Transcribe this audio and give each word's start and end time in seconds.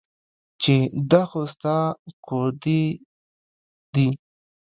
چې 0.61 0.75
دا 1.11 1.21
خو 1.29 1.41
ستا 1.53 1.77
ګوتې 2.27 2.81
دي 3.93 4.09